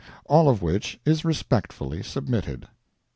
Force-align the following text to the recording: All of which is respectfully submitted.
All 0.25 0.49
of 0.49 0.63
which 0.63 0.99
is 1.05 1.23
respectfully 1.23 2.01
submitted. 2.01 2.67